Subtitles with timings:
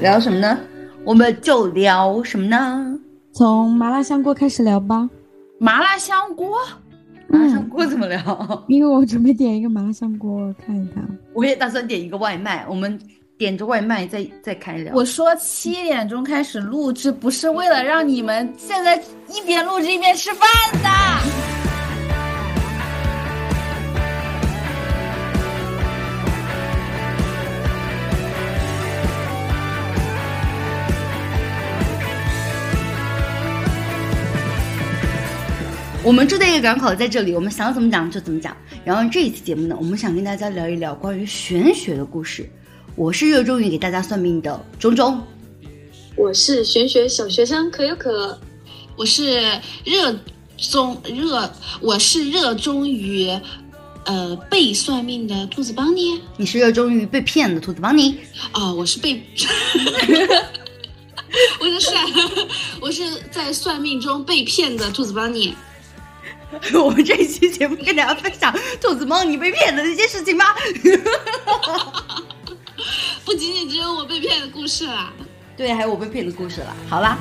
[0.00, 0.58] 聊什么呢？
[1.04, 2.98] 我们就聊什么呢？
[3.32, 5.08] 从麻辣香锅开始聊吧。
[5.58, 6.56] 麻辣香锅，
[7.26, 8.64] 麻辣香锅怎么聊？
[8.68, 11.04] 因为我准备点一个麻辣香锅看一看。
[11.34, 12.98] 我也打算点一个外卖，我们
[13.36, 14.94] 点着外卖再再开聊。
[14.94, 18.96] 我说七点钟开始录制，不是为了让你们现在
[19.28, 20.48] 一边录制一边吃饭
[20.82, 21.57] 的。
[36.08, 38.56] 我们住在一个港口，在这里，我们想怎么讲就怎么讲。
[38.82, 42.50] 然后这一期节目呢，我们想跟大家聊一聊关于玄学的故事。
[42.96, 45.22] 我是热衷于给大家算命的钟钟，
[46.16, 48.40] 我是玄学小学生可有可，
[48.96, 49.38] 我是
[49.84, 50.18] 热
[50.56, 53.28] 衷热，我是热衷于
[54.06, 56.18] 呃被算命的兔子邦尼。
[56.38, 58.16] 你是热衷于被骗的兔子邦尼？
[58.54, 59.12] 哦，我是被
[61.60, 62.02] 我是算，
[62.80, 65.54] 我是在算命中被骗的兔子邦尼。
[66.74, 70.56] 我们这一期节目跟大家分享兔子猫你被骗的那些事情吧？
[73.24, 75.12] 不仅仅只有我被骗的故事啦，
[75.56, 76.74] 对，还有我被骗的故事啦。
[76.88, 77.18] 好啦。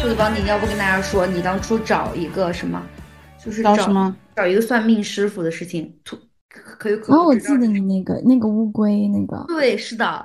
[0.00, 2.82] 兔子帮你要不跟大家说，你当初找一个什么，
[3.44, 4.16] 就是找什么？
[4.34, 6.16] 找一个算命师傅的事情，兔
[6.48, 7.14] 可有可。
[7.14, 9.44] 哦，我记得你那个那个乌龟那个。
[9.46, 10.24] 对，是的，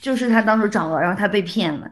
[0.00, 1.90] 就是他当初找了，然后他被骗了。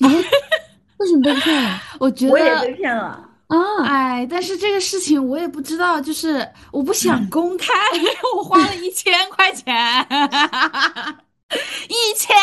[0.00, 1.80] 为什么被骗了？
[2.00, 3.84] 我觉得我也被骗了啊！
[3.84, 7.72] 哎，但是这个事情我也不知道，就是我不想公开，
[8.36, 9.72] 我花了一千块钱，
[11.88, 12.34] 一千。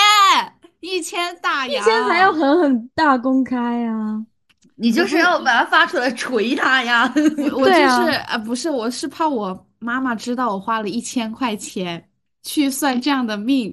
[0.81, 4.23] 一千大洋，一千才要狠狠大公开呀！
[4.75, 7.11] 你就是要把它发出来锤他呀！
[7.53, 12.03] 我就是啊，不是，我是怕我妈妈知道我花了一千块钱
[12.41, 13.71] 去算这样的命。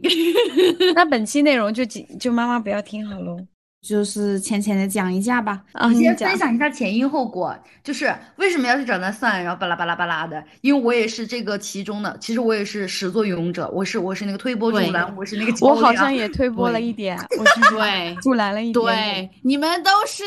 [0.94, 1.82] 那本期内容就
[2.20, 3.38] 就妈妈不要听好喽。
[3.80, 20.24] 就是浅浅的讲一下吧，啊，先分享一下前因后果，就是为什么要去找他算，然后巴拉巴拉巴拉的，因为我也是这个其中的，其实我也是始作俑者，我是我是那个推波助澜，我是那个，我好像也推波了一点，我是对 助澜了一点，对，你们都是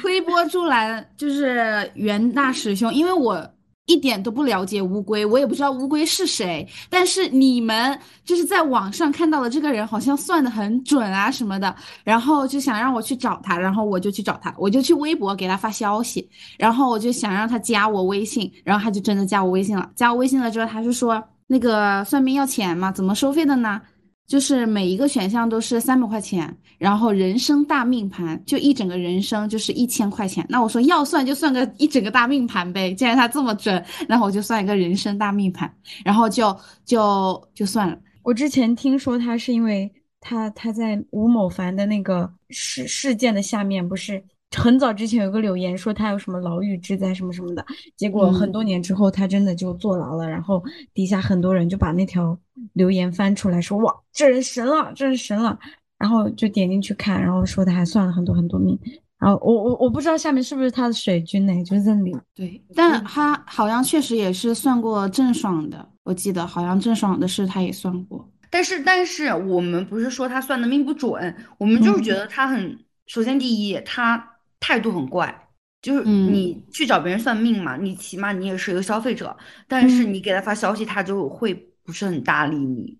[0.00, 3.50] 推波助澜，就是袁大师兄，因为我。
[3.86, 6.66] 一点都不了解乌龟，我也不知道乌龟是谁。
[6.88, 19.90] 但是你们就是在网上看到的这个人，好像算的很准啊什么的，然后就想让我去找他，然后我就去找他，我就去微博给他发消息，然后我就想让他加我微信，然后他就真的加我微信了。
[19.94, 22.90] 加我微信了之后，他就说那个算命要钱吗？
[22.90, 23.80] 怎么收费的呢？
[24.26, 30.44] 就是每一个选项都是三百块钱，然后人生大命盘就一整个人生就是一千块钱。
[30.48, 35.72] 那我说要算就算个一整个大命盘呗，既然他这么准，然后我就算一个人生大命盘，
[36.04, 37.98] 然后就就就算了。
[38.22, 44.24] 我之前听说他是因为他他在吴某凡的那个事事件的下面不是。
[44.56, 47.64] 很早之前有个留言说他有什么牢狱之灾什么什么的，
[47.96, 52.38] 结果很多年之后他真的就坐牢了，然后底下很多人就把那条
[52.72, 55.58] 留言翻出来说哇这人神了，这人神了，
[55.98, 58.78] 然后就点进去看，然后说他还算了很多很多命，
[59.18, 74.30] 然后我我我不知道下面是不是他的水军呢，就是在里对，但他好像确实也是算过郑爽的，我记得好像郑爽的事他也算过，但是但是我们不是说他算的命不准，我们就是觉得他很，首先第一他。
[74.66, 75.46] 态度很怪，
[75.82, 79.36] 就是你去找别人算命嘛，你起码你也是一个消费者，
[79.68, 81.52] 但是你给他发消息，他就会
[81.84, 82.96] 不是很搭理你。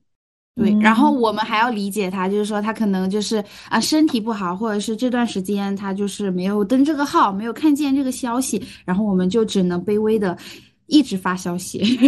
[0.56, 10.36] 对，然后我们还要理解他，就是说他可能就是啊身体不好，或者是这段时间他就是没有登这个号，没有看见这个消息，然后我们就只能卑微的
[10.86, 11.98] 一直发消息。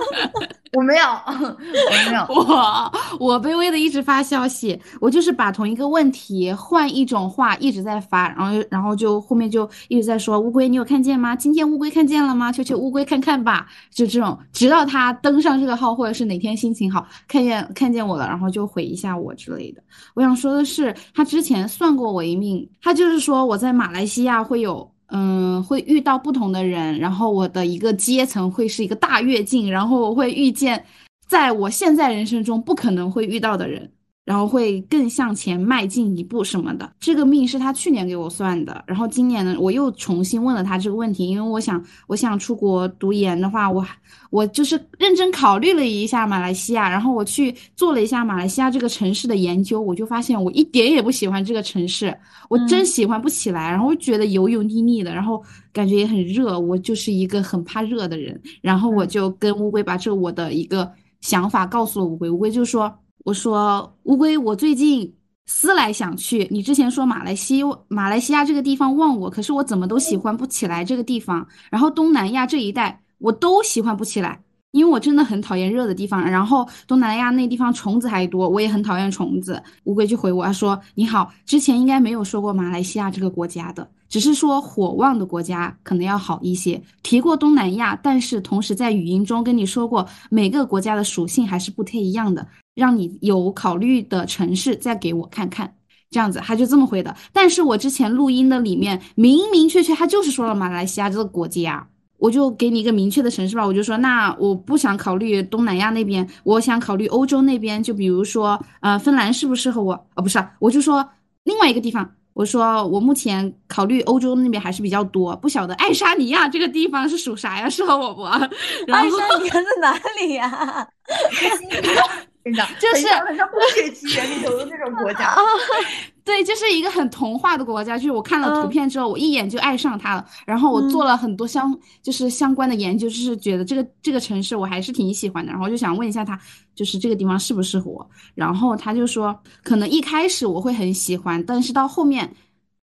[0.76, 11.34] 我没有， 我没有， 我我卑微的一直发消息，我就是把同一个问题换一种话一直在发，然后然后就后面就一直在说乌龟，你有看见吗？
[11.34, 12.52] 今天乌龟看见了吗？
[12.52, 19.82] 求求乌龟看看吧，就这种，直到他登上这个号，或者是哪天心情好，看见看见我了，然后就回一下我之类的。
[20.14, 24.90] 我想说的是，他之前算过我一命，他就是说我在马来西亚会有。
[25.10, 30.84] 嗯，会遇到不同的人，然后我的一个阶层会是一个大跃进，然后我会遇见
[31.26, 33.90] 在我现在人生中不可能会遇到的人，
[34.28, 36.92] 然后会更向前迈进一步什么的。
[37.00, 43.82] 这个命是他去年给我算的，然后今年呢，我又重新问了他这个问题，因为我想，我想出国读研的话，我
[44.28, 52.14] 我就是认真考虑了一下马来西亚，然后我去做了一下马来西亚这个城市的研究，我就发现我一点也不喜欢这个城市，
[52.50, 55.42] 我真喜欢不起来，然后觉得油油腻腻的，然后
[55.72, 60.92] 感觉也很热，我就是一个很怕热的人，然后我就跟乌龟把这我的一个
[61.22, 62.94] 想法告诉了乌龟，乌龟就说。
[63.28, 65.14] 我说乌龟，我最近
[65.44, 71.46] 思来想去，你之前说马来西马来西亚这个地方旺我，可是我怎么都喜欢不起来这个地方。
[71.70, 74.40] 然后东南亚这一带我都喜欢不起来，
[74.70, 76.24] 因为我真的很讨厌热的地方。
[76.24, 79.62] 然后东南亚那地方虫子还多，我也很讨厌虫子。
[79.84, 83.86] 乌龟就回我，他说你好，之前应该没有说过马来西亚这个国家的。
[84.08, 92.48] 只是说火旺的国家可能要好一些，提过东南亚，但是同时在语音中跟你说过每个国家的属性还是不太一样的，
[92.78, 95.74] 让你有考虑的城市再给我看看，
[96.10, 97.14] 这样子他就这么回的。
[97.32, 101.84] 但是我之前录音的里面明明确确他就是说了马来西亚这个国家，
[102.18, 109.94] 我就给你一个明确的城市吧，我就说那我不想考虑东南亚那边，我想考虑欧洲那边，就比如说呃芬兰适不适合我？
[110.14, 111.04] 哦不是，我就说
[111.42, 112.08] 另外一个地方。
[112.34, 117.68] 我说我目前考虑欧洲那边还是比较多，不晓得爱沙尼亚这个地方是属啥呀？
[117.68, 118.22] 适合我不？
[118.22, 120.88] 爱沙尼亚在哪里呀？
[122.52, 125.34] 就是很像《冰雪奇缘》里头的那种国家。
[126.24, 127.96] 对，就是一个很童话的国家。
[127.96, 130.26] 就是我看了图片之后，我一眼就爱上它了。
[130.44, 135.50] 然后我做了很多相就是相关的研究，就是觉得这个这个城市我还是挺喜欢的。
[135.50, 136.38] 然后就想问一下他，
[136.74, 138.10] 就是这个地方适不适合我？
[138.34, 142.34] 然后他就说，可能一开始我会很喜欢，但是到后面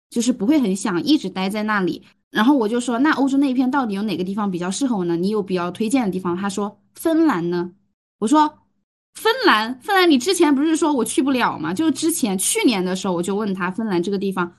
[0.10, 2.04] 就是不会很想一直待在那里。
[2.32, 5.16] 然后我就说，那欧洲那一片到底有哪个地方比较适合我呢？
[5.16, 6.36] 你有比较推荐的地方？
[6.36, 7.72] 他说芬兰呢。
[8.20, 8.54] 我说。
[9.20, 11.74] 芬兰，芬兰，你之前不是说我去不了吗？
[11.74, 14.50] 就是之前去年的时候，我就问他芬兰这个地方，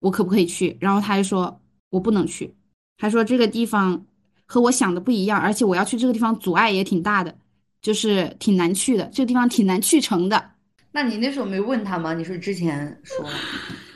[0.00, 0.76] 我可不可以去？
[0.80, 2.54] 然后他就说我不能去，
[2.98, 4.04] 他说这个地方
[4.44, 7.34] 和我想的不一样，而且我要去这个地方阻碍也挺大的，
[7.80, 10.50] 就是挺难去的，这个地方挺难去成的。
[10.92, 12.12] 那你那时候没问他吗？
[12.12, 13.24] 你是之前说，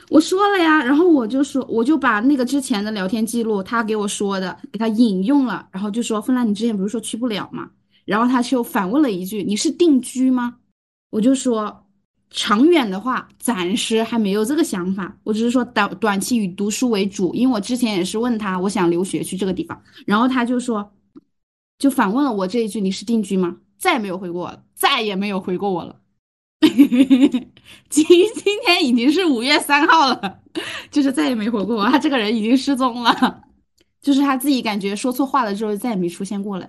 [0.09, 7.69] 我说了呀，然后我就说，我就把那个之前的聊天记录，他给我说的，给他引用了，然后就说芬兰，你之前不是说去不了吗？
[8.07, 10.55] 然后他就反问了一句：“你是定居吗？”
[11.11, 11.85] 我就说
[12.31, 15.17] ：“长远的话，暂时还没有这个想法。
[15.23, 19.79] 我只是说短短期以读书为主，因为我之前也是问他，我想留学去这个地方。
[20.05, 20.89] 然后他就说，
[21.77, 25.99] 就反问了我这一句：“你是定居吗？”再也没有回过我，再也没有回过我了。
[26.61, 30.39] 今今天已经是五月三号了，
[30.89, 31.85] 就是再也没回过我。
[31.89, 33.43] 他这个人已经失踪了，
[34.01, 36.67] 就是他自己感觉说错话了之后，再也没出现过了。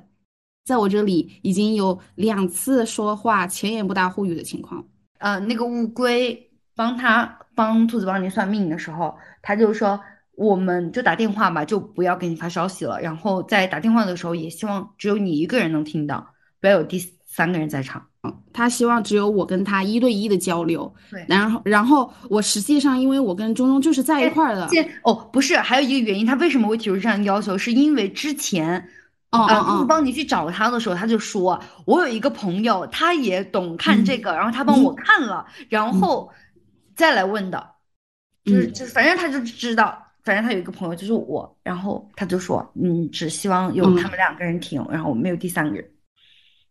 [0.68, 4.84] 在我这里已经有两次说话前言不搭后语的情况。
[5.18, 9.98] 呃，那个乌龟帮他帮兔子帮你算命的时候，他就说，
[10.36, 13.00] 我们就打电话吧，就不要给你发消息了。
[13.00, 18.04] 然后在打电话的时候，也希望只有你一个人能听到，不要有第三个人在场。
[18.22, 20.92] 嗯，他希望只有我跟他一对一的交流。
[21.10, 24.68] 对，然后然后我实际上因为我跟中中就是在一块儿的。
[25.02, 28.86] 哦，不是，还有一个原因，他为什么会提出这样的要求，是因为之前。
[29.30, 36.30] 哦哦帮你去找他的时候，他就说：“我有一个朋友，他也懂看这个，然后他帮我看了，然后
[36.96, 37.62] 再来问的，
[38.44, 45.90] 就是就反正他就知道，反正他有一个朋友就是我，然后他就说，嗯，只希望有他们两个人听，然后没有第三个人。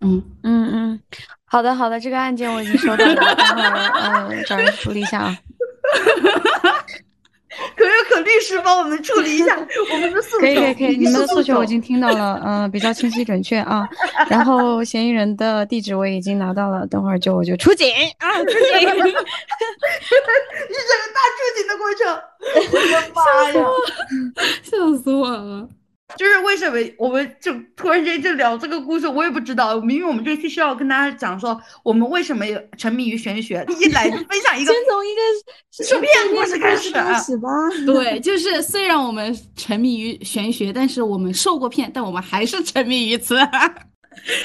[0.02, 0.24] 嗯。
[0.44, 1.00] 嗯嗯，
[1.46, 5.38] 好的好的，这个案件我已经收到了，等会儿嗯找人处理一下啊。
[7.76, 9.58] ”可有可律师帮我们处理一下
[9.92, 10.40] 我们的诉求。
[10.40, 13.88] 可以可以可以，你们的诉求我已经听到了，嗯，比较清晰准确啊。
[14.30, 18.60] 然后嫌疑人的地址我已经拿到了，等会儿就我就出警啊，出警！
[18.80, 19.08] 一整个
[21.14, 22.06] 大出警的过程，
[22.72, 23.22] 我的妈
[23.52, 23.66] 呀，
[24.64, 24.72] 笑
[25.04, 25.68] 死我了。
[26.16, 29.78] 就是为什么我们就突然间就聊这个故事，我也不知道。
[29.82, 32.46] 明明我们这期是要跟大家讲说，我们为什么
[32.78, 33.66] 沉迷于玄学。
[33.80, 35.22] 一来分享一个，先从一个
[35.84, 37.50] 受骗故事开始开始吧。
[37.86, 43.38] 对，就是虽然我们沉迷于玄学，但是我们受过骗，但我们还是沉迷于此。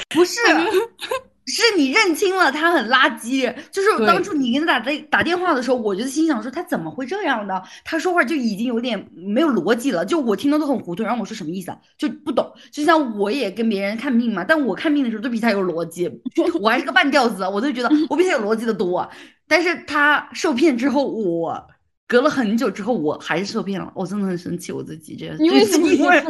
[0.09, 0.39] 不是。
[1.45, 7.61] 是你认清了他很垃圾，就是当初你给他打打打电话的时候，我就心想说他怎么会这样的？
[7.83, 11.03] 他说话就已经有点没有逻辑了，就我听的都很糊涂。
[11.03, 11.77] 然后我说什么意思啊？
[11.97, 12.51] 就不懂。
[12.71, 16.09] 就像我也跟别人看病嘛，但我看病的时候都比他有逻辑，
[16.61, 19.09] 我还是个半吊子，我都觉得我比他有逻辑的多。
[19.47, 21.67] 但是他受骗之后，我。
[22.13, 25.87] 隔了很久之后，我还是受骗了，我真的很生气我自己，这样因为什么？
[25.89, 26.21] 啊！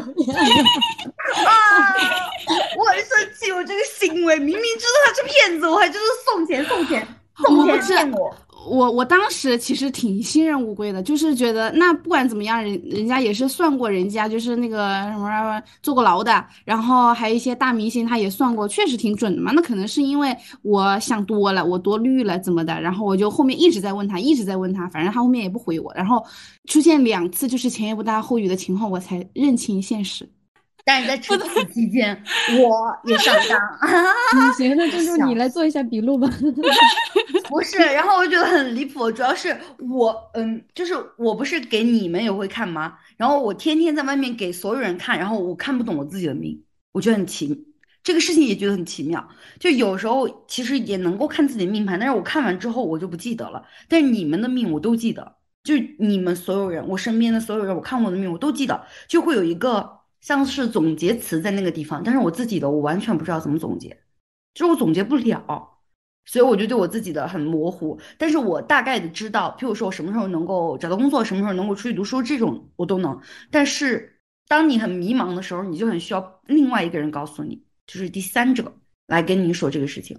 [2.79, 8.33] 我很生气，我这个行为明明知道他是骗子，我还就是送钱送钱送我不是骗我。
[8.65, 19.51] 我我当时其实挺信任乌龟的，就是觉得那不管怎么样，人人家也是算过，人家就是那个什么坐过牢的，然后还有一些大明星他也算过，确实挺准的嘛。
[19.51, 26.23] 那可能是因为我想多了，我多虑了怎么的，然后我就后面一直在问他，一直在问他，反正他后面也不回我，然后
[26.65, 30.29] 出现两次就是前言不搭后语的情况，我才认清现实。
[30.85, 32.21] 但是在此此期间，
[32.59, 33.59] 我也上当。
[34.35, 36.29] 嗯 行，那珍珠你来做一下笔录吧。
[37.49, 42.95] 不是，然后我就觉得很离谱，主要是我，嗯，就是我不是给你们也会看吗？
[43.15, 46.61] 然后我天天在外面给所有人看，然后我看不懂我自己的命，
[46.91, 47.65] 我觉得很奇，
[48.03, 49.25] 这个事情也觉得很奇妙。
[49.59, 53.63] 就有时候其实也能够看自己的命盘，但是我看完之后我就不记得了。
[53.87, 59.89] 但是你们的命我都记得，就是你们所有人，我身边的所有人，我看过的命我都记得，就会有一个
[60.23, 63.89] 像是总结词在那个地方，但是我自己的我完全不知道怎么总结，
[64.53, 65.69] 就是我总结不了。
[66.25, 73.19] 所以我就对我自己的很模糊，但是我大概的知道，譬如说我什么时候能够找到工作，什么时候能够出去读书，这种我都能。
[73.51, 78.73] 但是当你很迷茫的时候，你就很需要另外一个人告诉你，就是第三者
[79.07, 80.17] 来跟你说这个事情。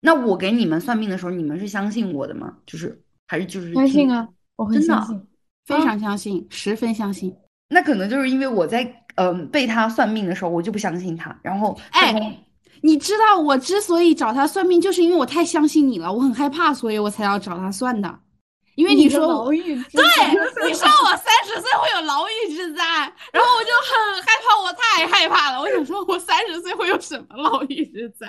[0.00, 2.58] 那我给你们算命的时候，你们是相信我的吗？
[2.64, 5.20] 就是还是就是相信啊，我很相信。
[5.64, 7.34] 非常相信，十分相信。
[7.70, 12.38] 那可能就是因为我在嗯、被他算命的时候，我就不相信他，然后哎
[12.82, 18.18] 你知道我之所以找他算命，就是因为我太相信你了，我很害怕，所以我才要找他算的。
[18.76, 20.02] 因为你说我牢狱对，
[20.66, 22.82] 你说我三十岁会有牢狱之灾，
[23.32, 25.60] 然后我就很害怕，我太害怕了。
[25.60, 28.26] 我想说，我三十岁会有什么牢狱之灾？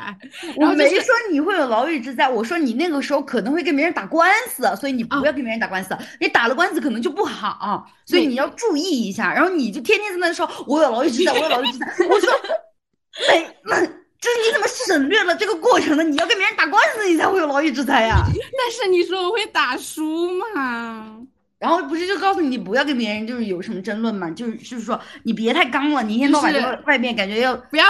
[0.58, 9.34] 然我没说你会有牢狱之灾，我说你那个时候可能会跟别人打官司，所以你不啊要跟别人打官司，你打了官司可能就不好，所以你要注意一下。
[9.34, 12.30] 然后你就天天在那说我有牢狱之灾，我有牢狱之灾，我说
[13.30, 13.90] 没，
[14.26, 16.04] 就是你怎么省略了这个过程呢？
[16.04, 18.24] 你要跟别人打官司，你才会有牢狱之灾呀。
[18.26, 21.22] 但是你说我会打输嘛？
[21.60, 27.86] 然后不是就告诉你不要跟别人就是有什么争论嘛，就是就是说你别太刚了，你一天到晚就就是外面感觉要不要，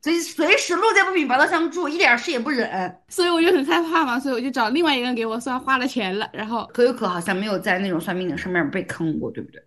[0.00, 2.96] 随随时路见不平拔刀相助，一点事也不忍。
[3.08, 9.62] 所以我就很害怕嘛，所以我就找另外一个人给我算，花了钱了，然后可有可好像没有在那种算命的上面被坑过，对不对？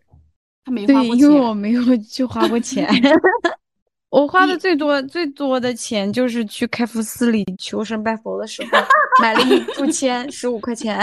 [0.65, 1.39] 他没对花，过钱因为。
[1.39, 2.89] 我没有去花过钱。
[4.09, 8.69] 我花的最多最多的钱就是去开福寺里求神拜佛的时候，
[9.21, 10.97] 买了一炷签，十五块钱，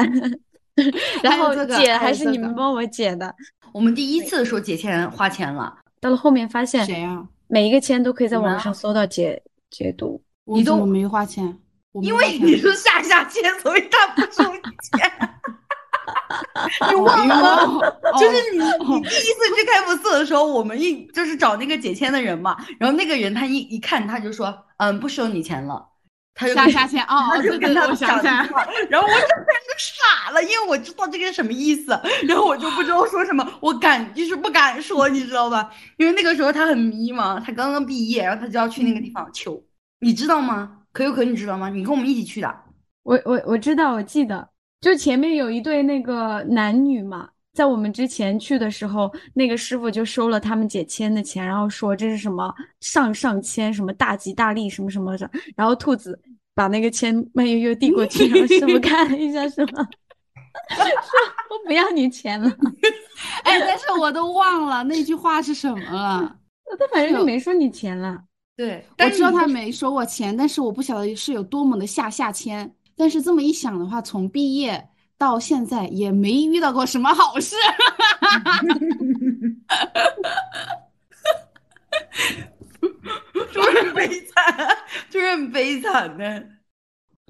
[1.22, 3.34] 然后解还是你们帮我解的。
[3.72, 7.24] 我们第一次说解签花钱了，到了后面发现，谁呀？
[7.46, 10.20] 每一个签都可以在网上搜到解解读。
[10.44, 11.56] 你都我没花钱？
[12.02, 15.10] 因为你是下下签，所以他不收钱。
[16.90, 17.64] 你忘了？
[17.64, 25.86] 哦 就是你你第一次去开福寺的时候，我们一就是找那个解签的人嘛，然后那个人他一一看他就说，嗯，不收你钱了，
[26.34, 35.70] 他就下下签哦， 他就跟他们讲然后我就开始傻了，因为我知道这个是什么意思，然后我就不知道说什么，我敢就是不敢说，你知道吧？
[35.98, 39.62] 因为那个时候他很迷茫，他刚刚毕业，然后他就要去那个地方求，
[40.00, 40.78] 你知道吗？
[40.92, 41.68] 可有可你知道吗？
[41.68, 42.54] 你跟我们一起去的，
[43.02, 44.48] 我我我知道，我记得，
[44.86, 56.16] 就前面有一对那个男女嘛，在我们之前去的时候，那个师傅就收了他们解签的钱，然后说这是什么上上签，什么大吉大利，什么什么的，然后兔子
[56.54, 62.48] 把那个签慢悠悠递过去，然后师傅看了一下，说 说我不要你钱了，
[63.42, 66.36] 哎，但是我都忘了那句话是什么了。
[66.78, 68.22] 他反正就没收你钱了。
[68.56, 72.72] 对，我知道但是你他没收我钱，但是我不晓得是有多么的下下签。
[72.96, 74.88] 但是这么一想的话，从毕业
[75.18, 77.54] 到现在也没遇到过什么好事。
[83.52, 84.76] 就是很悲惨，
[85.08, 86.46] 就是很悲惨的。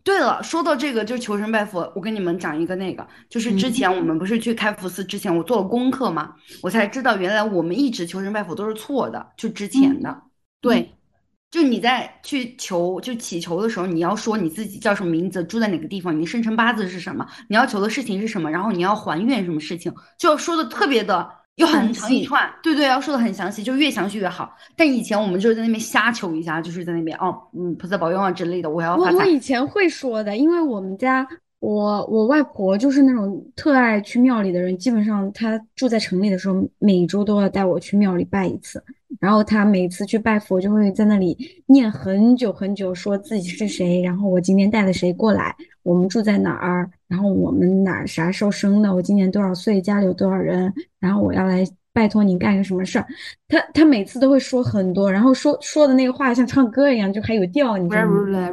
[0.02, 10.22] 对了，说到这个，就是求神拜佛，我跟你们讲一个那个，就是之前我们不是去开福寺之前，我做了功课嘛，我才知道原来我们一直求神拜佛都是错的，就之前的。
[10.60, 10.95] 对，
[11.50, 24.54] 就你在去求就祈求的时候，你要说你自己叫什么名字，住在哪个地方，你的生辰八字是什么，你要求的事情是什么，然后你要还愿什么事情，就要说的特别的，有很长一串，对对，要说的很详细，就越详细越好。
[24.76, 29.16] 但以前我们就是在那边瞎求一下，就是在那边哦，嗯，菩萨保佑啊之类的，我要发财。
[29.18, 31.26] 我以前会说的，因为我们家
[31.58, 38.82] 我我外婆就是那种特爱去庙里的人，基本上她住在城里的时候，每周都要带我去庙里拜一次。
[39.18, 41.36] 然后她每次去拜佛，就会在那里
[41.66, 51.64] 念很久很久，说自己是谁，然后我今天带了谁过来，我们住在哪儿，然后我们哪儿啥时候生的，我今年多少岁，家里有多少人，然后我要来
[51.96, 53.06] 拜托你干个什么事儿，
[53.48, 58.52] 他他每次都会说很多，然后说说的那个话像唱歌一样，就还有调，你知道吗？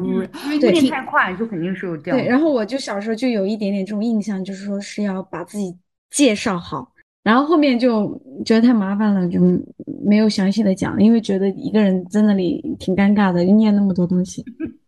[0.50, 2.16] 因念太快就肯定是有调。
[2.16, 5.76] 对，然后我就小时候就有一点点这种印象，就是说是要把自己
[6.10, 6.90] 介绍好，
[7.22, 9.42] 然后后面就觉得太麻烦了，就
[10.06, 14.42] 没有详细的讲，因为觉得一个人在那里挺尴尬的，念那么多东西。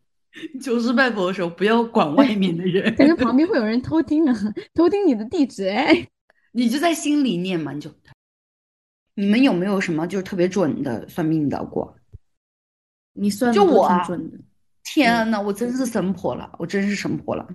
[0.63, 4.35] 求师拜佛的时候，不要管外面的人， 感觉旁边会有人偷听啊，
[4.73, 6.07] 偷听你的地址哎。
[6.57, 7.89] 你就在心里念嘛，你就。
[9.15, 11.95] 你们有没有什么就是特别准的算命的过？
[13.13, 14.37] 你算就我准的。
[14.83, 17.47] 天呐，我真是神婆了，我真是神婆了。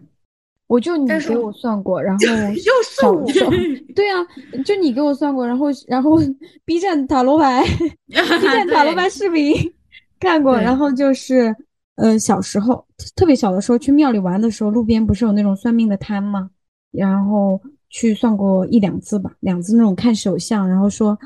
[0.66, 2.24] 我就你给我算过，然后
[2.54, 3.24] 又是我。
[3.94, 4.18] 对啊，
[4.64, 6.18] 就你给我算过，然后然后
[6.64, 7.62] B 站塔罗牌，
[8.08, 9.54] B 站塔罗牌视频
[10.18, 11.54] 看过，然后就是
[11.96, 16.50] 呃小时候特别小的时候去庙里玩的时候，路边不是有那种算命的摊吗？
[16.90, 21.18] 然后去算过一两次吧，两次那种看手相，然后说。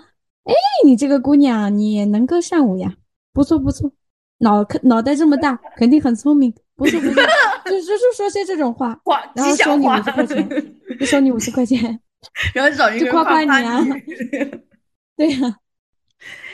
[0.45, 0.53] 哎，
[0.85, 2.95] 你这个姑娘，你能歌善舞呀，
[3.33, 3.91] 不错不错，
[4.39, 7.23] 脑脑袋这么大，肯定很聪明，不错不错，
[7.67, 8.99] 就就是说些这种话，
[9.35, 10.49] 然后收你五十块钱，
[11.01, 12.01] 就收你五十块钱，
[12.55, 13.81] 然后找人夸夸你啊，
[15.17, 15.59] 对呀，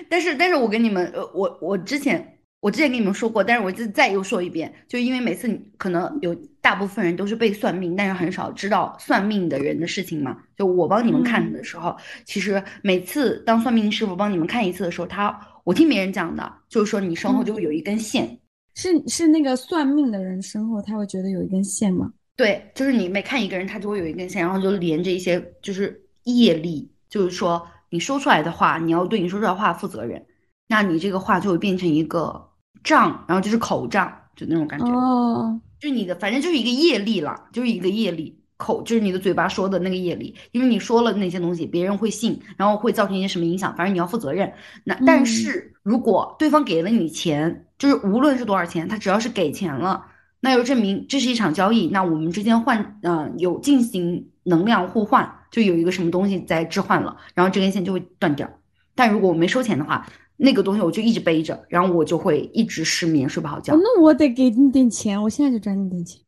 [0.09, 2.40] 但是但是我跟你们，呃，我我之前。
[2.61, 10.37] 我之前跟你们说过，但是我就再又说一遍，就因为每次你可能有大部分人都是被算命，但是很少知道算命的人的事情嘛。
[10.59, 18.39] 就我帮你们看的时候，其实每次当算命师傅帮你们看一次的时候，他我听别人讲的，就是说你身后就会有一根线，
[18.75, 22.13] 是是那个算命的人身后他会觉得有一根线吗？
[22.37, 30.23] 对，就是你每看一个人，他就会有一根线，然后就连着一些就是业力，就是说你说出来的话，你要对你说出来的话负责任，
[30.69, 32.50] 那你这个话就会变成一个。
[32.83, 34.87] 障，然后就是口账，就那种感觉。
[34.87, 38.37] 哦，就你的，反正就是一个业力了，就是一个业力。
[38.57, 44.53] 口就是你的嘴巴说的那个业力，因为你说了那些东西，别人会信，然后会造成一些什么影响，反正你要负责任。
[44.85, 50.05] 那但是如果对方给了你钱，就是无论是多少钱，他只要是给钱了，
[50.41, 51.89] 那就证明这是一场交易。
[51.89, 58.47] 那我们之间换，嗯，有进行能量互换，就有一个什么东西在置换了，然后这根线就会断掉。
[58.95, 60.07] 但如果我没收钱的话，
[60.43, 63.77] 那个东西我就一直背着，然后我就会一直失眠，睡不好觉。
[63.77, 66.19] 那我得给你点钱，我现在就转你点钱。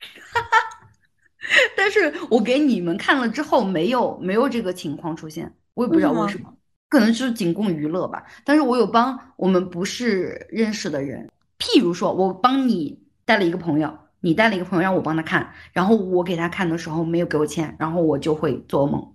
[1.74, 6.52] 但是我给你们看了之后，没有没有这个情况出现，我也不知道为什么，
[6.90, 8.24] 可能就是仅供娱乐吧。
[8.44, 19.13] 但是我有帮我们不是认识的人，譬如说我帮你带了一个朋友，你带了一个朋友让我帮他看，然后我给他看的时候没有给我钱，然后我就会做噩梦。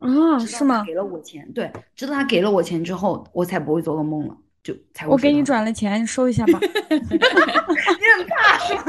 [0.00, 0.82] 啊，是吗？
[0.84, 5.06] 给了我钱，对，直到他给了我钱之后，我才不会做噩梦了，就才。
[5.06, 6.58] 我给你转了钱，你收一下吧。
[6.60, 8.82] 你很怕是吗？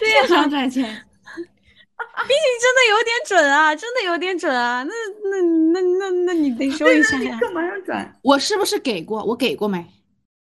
[0.00, 0.84] 对呀，转钱。
[2.26, 4.82] 毕竟真的有点准啊，真的有点准啊。
[4.84, 4.92] 那
[5.30, 5.40] 那
[5.72, 7.38] 那那那你得收一下呀。
[7.40, 8.16] 干嘛要转？
[8.22, 9.24] 我是不是给过？
[9.24, 9.84] 我给过没？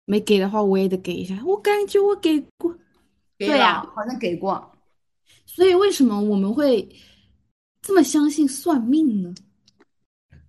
[0.04, 1.34] 没给的话，我也得给一下。
[1.44, 2.74] 我感觉我给过。
[3.38, 4.70] 对呀，好像给过。
[5.46, 6.88] 所以为什么我们会
[7.82, 9.34] 这么相信算命呢？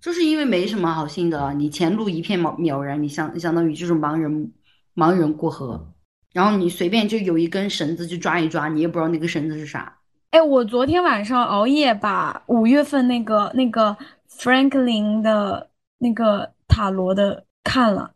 [0.01, 4.51] 就是因为没什么好信的，你前路一片渺渺然，你相相当于就是盲人
[4.95, 5.93] 盲人过河，
[6.31, 9.97] 然后你随便就有一根绳子就抓一抓，你也不知道那个绳子是啥。
[10.31, 13.97] 哎，我昨天晚上熬夜把五月份那个那个
[14.29, 18.11] Franklin 的那个塔罗的看了，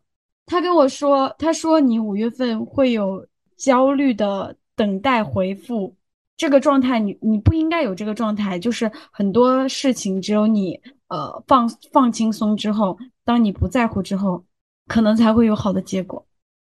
[0.45, 5.93] 他跟我说，他说你五月份会有焦虑的等待回复
[6.37, 10.79] 这个状态，你你不应该有这个状态，就是很多事情只有你。
[11.13, 14.43] 呃，放放轻松之后，当你不在乎之后，
[14.87, 16.25] 可能才会有好的结果。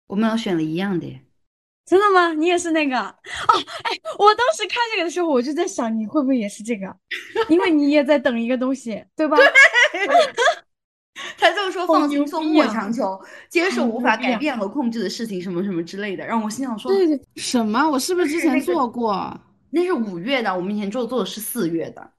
[0.08, 1.22] 我们俩选了一样的，
[1.86, 2.34] 真的吗？
[2.34, 2.98] 你也是那个？
[2.98, 6.88] 哦，哎，我当时看这个的时候，我就在想，你会不会也是这个？
[7.48, 9.38] 因为你也在等一个东西，对吧？
[11.38, 17.88] 他就说放轻松，莫强求，接受无法改变和控制的事情，什么什么之类的，让我心想说，对对，什么？
[17.88, 19.40] 我是不是之前 做过？
[19.70, 22.12] 那是五月的，我们以前做做的是四月的。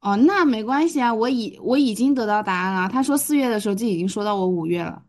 [0.00, 2.88] 哦，那没关系啊，我已我已经得到答案了。
[2.88, 5.02] 他说四月的时候就已经说到我五月了，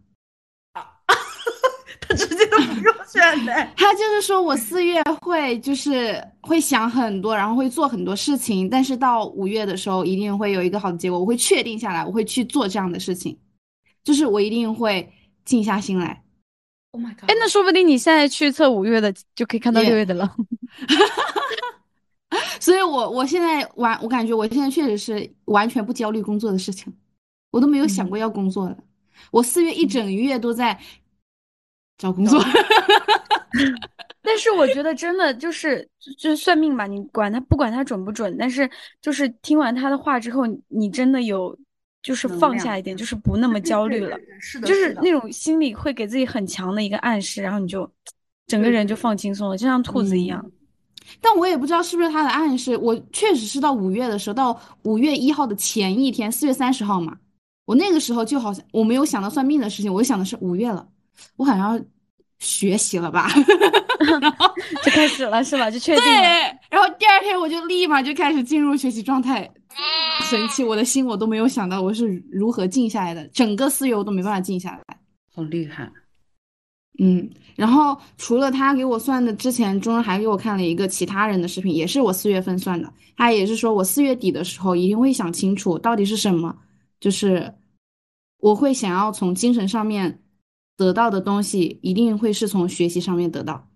[0.73, 0.82] 啊，
[2.02, 13.38] 他直接都不用选的， 他就是说我四月会就是会想很多，然后会做很多事情，但是到五月的时候一定会有一个好的结果，我会确定下来，我会去做这样的事情，
[14.04, 15.08] 就是我一定会
[15.45, 16.23] 静下心来。
[16.91, 17.30] Oh my god！
[17.30, 20.36] 哎，那说不定你现在去测五月的就可以看到六月的了。
[22.60, 26.93] 所以，我我现在完，我感觉我现在确实是完全不焦虑工作的事情，
[27.52, 28.78] 我都没有想过要工作了。
[29.32, 30.80] 我四月一整月都在
[31.98, 32.39] 找工作。
[34.22, 38.69] 但是我觉得真的就是就是算命吧，你管他不管他准不准，但是
[39.02, 41.58] 就是听完他的话之后，你真的有
[42.04, 44.15] 就是放下一点，就是不那么焦虑了。
[44.39, 47.89] 是的，的就是那种心里会给自己很强的一个暗示，然后你就
[48.45, 50.45] 整个人就放轻松了，就像兔子一样。
[51.22, 57.17] 但我也不知道是不是他的暗示，我确实是到五月的时候，到五月一号的前一天，四月三十号嘛，
[57.65, 60.88] 我那个时候就好像我没有想到算命的事情，我就想的是五月了，
[61.38, 61.84] 我好像要
[62.39, 63.30] 学习了吧，
[64.84, 65.69] 就开始了是吧？
[65.69, 66.12] 就确定对。，
[66.69, 69.50] 然后第二天我就立马就开始进入学习状态，
[70.30, 74.98] 神奇，我的心我都没有想到我是如何静下来的，整个四月我都没办法静下来。
[75.34, 75.91] 好厉害。
[77.01, 82.93] 嗯，然后除了他给我算的，之前中人还给我看了一个其他人的视频，也是我四月份算的。
[83.15, 86.57] 他也是说我四月底的时候一定会想清楚到底是什么，
[86.99, 87.53] 就是
[88.38, 90.21] 我会想要从精神上面
[90.77, 93.67] 得到的东西，一定会是从学习上面得到。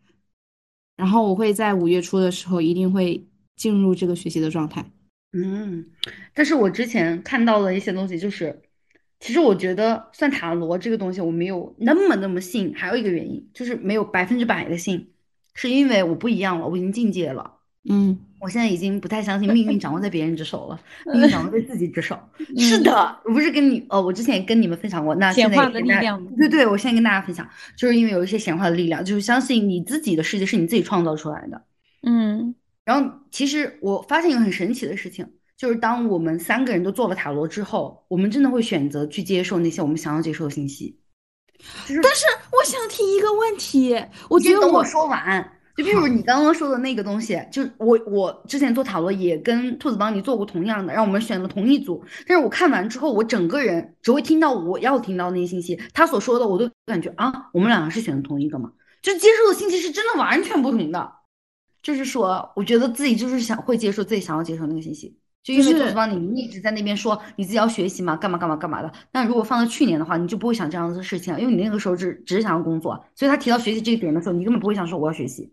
[0.95, 4.85] 然后我会在五月初的时候一定会进入这个学习的状态。
[5.31, 5.85] 嗯，
[6.33, 8.61] 但是我之前看到了一些东西，就是
[9.23, 15.07] 其实我觉得算塔罗这个东西我没有那么那么信，还有一个原因就是没有百分之百的信，
[15.53, 17.49] 是因为我不一样了，我已经进阶了。
[17.89, 22.19] 嗯，我现在已经不太相信命运掌握在别人之手了，命运掌握在自己之手。
[22.59, 31.61] 是的，我不是跟你呃，我之前也跟你们分享过，那现在对对，我现在跟大家分享，就是因为有一些显化的力量，就是相信你自己的世界是你自己创造出来的。
[32.01, 35.25] 嗯然后，其实我发现一个很神奇的事情，
[35.57, 40.99] 就是当我们三个人都做了塔罗之后，我们真的会选择去接受那些我们想要接受的信息。
[41.87, 43.95] 就是，但是我想提一个问题，
[44.29, 45.51] 我觉得我等我说完。
[45.75, 52.03] 就比如你刚刚说的那个东西，就我我之前做塔罗也跟兔子帮你做过同样的，让我们选了同一组。
[52.27, 58.71] 但是我看完之后，我整个人只会听到我要听到那些信息，他所说的我都感觉啊，我们两个是选的同一个嘛？
[59.01, 61.11] 就接受的信息是真的完全不同的。
[61.81, 68.91] 就是说，我觉得自己就是想会接受自己想要接受那个信息，就因为就是兔子帮你一直在那边说你自己要学习嘛，干嘛干嘛干嘛的。
[69.11, 75.51] 但如果放到去年的话，你就不会想这样子的事情了，因为你那个时候只只是想要工作，所以他提到学习这一点的时候，你根本不会想说我要学习。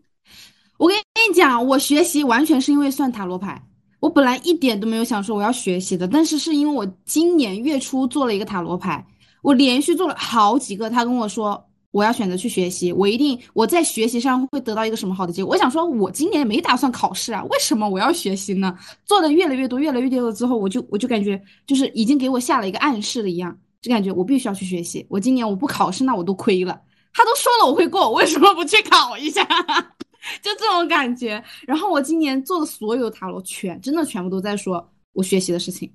[0.77, 3.61] 我跟你讲，我学习完全是因为算塔罗牌。
[3.99, 9.05] 我本来一点都没有想说我要学习的，但是是因为我今年月初做了一个塔罗牌，
[9.43, 10.89] 我连续做了好几个。
[10.89, 15.53] 他跟我说我要选择去学习，我一定我在学习上会得到一个什么好的结果。
[15.53, 18.77] 我想说，我今年没打算考试啊，为什么我要学习呢？
[19.05, 25.05] 做的越来越多，越来越多了之后，我就我就感觉就是已经给我下了一个暗示了一样，就感觉我必须要去学习。
[25.09, 26.81] 我今年我不考试，那我都亏了。
[27.13, 29.43] 他都说了我会过，我为什么不去考一下？
[30.41, 31.43] 就这种感觉。
[31.67, 35.91] 然后我今年做的所有塔罗全真的全部都在说我学习的事情，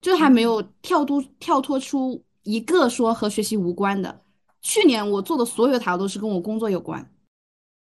[0.00, 4.20] 就还没有跳脱跳脱出一个说和学习无关的。
[4.62, 7.10] 去年我做的所有塔罗都是跟我工作有关，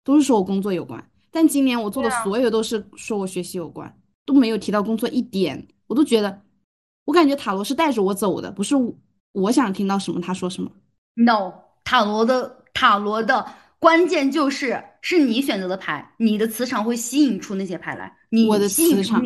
[0.03, 1.09] 都是说我工作有关。
[1.31, 3.91] 但今年我做的所有都是说我学习有关，
[4.25, 5.67] 都没有提到工作一点。
[5.87, 6.41] 我都觉得，
[7.05, 8.75] 我感觉塔罗是带着我走的，不是
[9.31, 10.71] 我想听到什么他说什么。
[11.15, 13.45] No，塔罗的塔罗的
[13.79, 19.23] 关键就是是你选择的牌，你的磁场会吸引出那些牌来，你我的磁场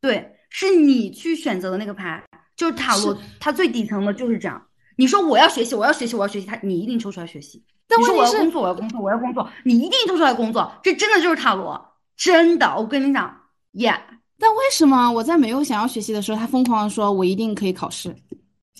[0.00, 2.22] 对，是你去选择的那个牌，
[2.56, 4.66] 就是塔罗，它最底层的就是这样。
[5.02, 7.58] 你说我要学习，我要学习，我要学习，他你一定抽出来学习。
[7.88, 11.84] 你说但是我要工作，我要工作，我要工作，你一定抽出来工作，这真的就是塔罗，
[12.16, 13.36] 真的，我跟你讲
[13.72, 13.98] ，Yeah。
[14.38, 18.14] 但为什么我在没有想要学习的时候，他疯狂的说我一定可以考试，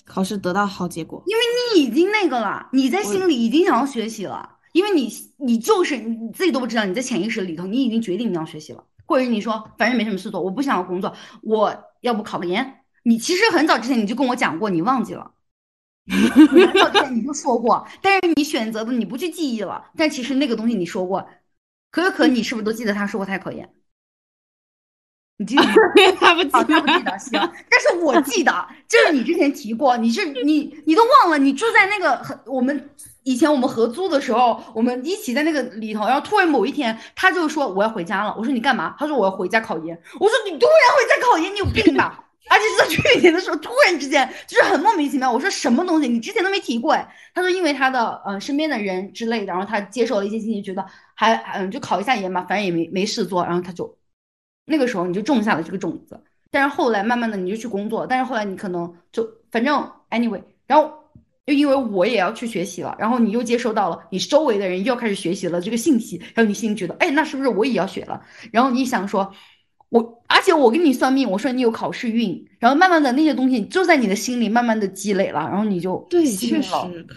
[0.05, 1.21] 考试得到好结果？
[1.25, 1.43] 因为
[1.75, 12.79] 你已经那个了，你在心里已经想要学习了，因为你你就是你自己都不知道，你在潜意识里头你已经决定你要学习了，或者你说反正没什么事做，我不想要工作，我要不考个研。
[13.03, 15.29] 你其实很早之前你就跟我讲过，你忘记了，
[16.05, 21.27] 你很早之前你就说过，但是你选择的你不去记忆了，但其实那个东西你说过，
[21.91, 23.73] 可可可，你是不是都记得他说过他要考研？
[25.37, 25.73] 你记得吗？
[26.19, 27.31] 他不哦，他不记得，行，
[27.69, 32.89] 但是我记得，就是你之前提过，你是你你都忘了，你住在那个很我们
[33.23, 38.95] 以前我们合租的时候，我们一起在那个里头，然后突然某一天，他就说我要回家了，我说你干嘛？
[38.99, 42.25] 他说我要回家考研，我说你突然回家考研，你有病吧？
[42.49, 45.31] 而且是在去年的时候，突然之间就是很莫名其妙。
[45.31, 46.07] 我说什么东西？
[46.07, 47.15] 你之前都没提过哎。
[47.33, 53.97] 他说因为他的呃身边的人之类的，然后他接受了一些信息，觉得还嗯就考一下研嘛，反正也没没事做，然后他就
[54.65, 56.21] 那个时候你就种下了这个种子。
[56.51, 60.93] 但是后来慢慢的你就去工作，但是后来你可能就反正 anyway，然后
[61.45, 68.21] 又因为我也要去学习了，然后你又接收到了你周围的人又开始学习了这个信息，然后你心里觉得哎那是不是我也要学了？
[68.51, 69.33] 然后你想说。
[69.93, 76.73] 我而且我给你算命，我说你有考试运，然后慢慢的那些东西就在你的心里慢慢的积累了，然后你就对确实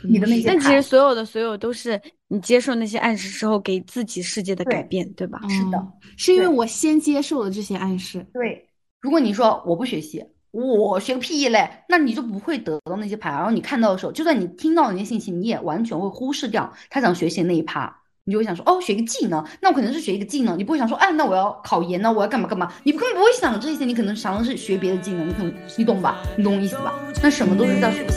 [0.06, 5.40] 你的那些但其实所有的所有都是你接受那些暗示之后给自己世界的改变，对吧？
[5.48, 8.24] 是的哦是因为我先接受了这些暗示。
[8.34, 8.68] 对，
[9.00, 13.30] 如果你说我不学习，我学个屁嘞，那你就不会得到那些牌。
[13.30, 17.94] 然后你看到的时候，就算你听到那些信息，你也完全会忽视掉他想学习的那一趴。
[18.28, 20.58] 你就会想说，哦，学一个技能，那我可能是学一个技能。
[20.58, 22.72] 你不会想说，哎，那我要考研呢，我要干嘛干嘛？
[22.82, 25.28] 你根本不会想这些，你可能想的是学别的技能。
[25.28, 26.16] 你可能你懂吧？
[26.36, 26.92] 你懂我意思吧？
[27.22, 28.14] 那什么都是在学习。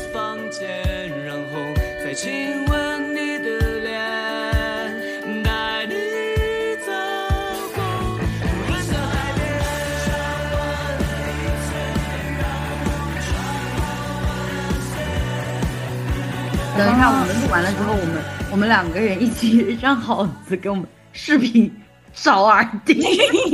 [16.75, 21.73] 等一下，我们录完了之后，我们我们两个人一起让耗子给我们视频
[22.13, 23.01] 找耳钉。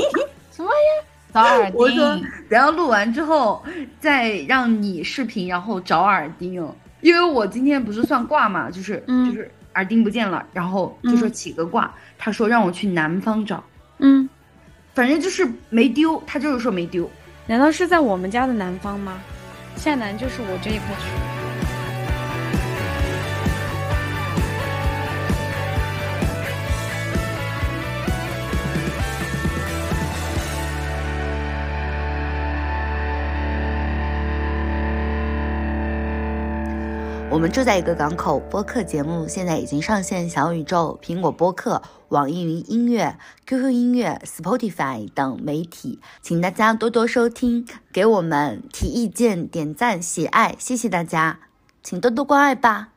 [0.52, 1.06] 什么呀？
[1.32, 1.76] 找耳钉？
[1.76, 2.00] 我说
[2.50, 3.64] 等下录完之后
[4.00, 6.68] 再让你视频，然后找耳钉。
[7.02, 13.64] 因为我今天不是算卦嘛，就是就是耳钉不见了，然后就说起个卦，他说让我去南方找。
[14.00, 14.28] 嗯，
[14.96, 17.08] 反正就是没丢，他就是说没丢。
[17.46, 19.22] 难道是在我们家的南方吗？
[19.76, 21.35] 下南就是我这一块区。
[37.36, 51.40] 我们住在一个港口，播客节目现在已经上线小宇宙、苹果播客、网易云音乐、QQ 音乐、Spotify 等媒体，请大家多多收听，给我们提意见、点赞、喜爱，谢谢大家，
[51.84, 52.95] 请多多关爱吧。